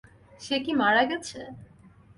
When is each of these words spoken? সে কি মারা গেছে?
সে 0.39 0.55
কি 0.63 0.71
মারা 0.73 1.03
গেছে? 1.11 1.39